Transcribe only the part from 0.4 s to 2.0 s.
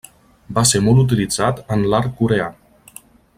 Va ser molt utilitzat en